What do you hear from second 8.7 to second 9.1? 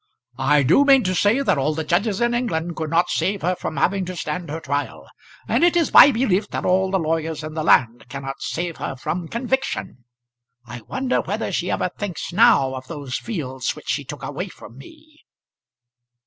her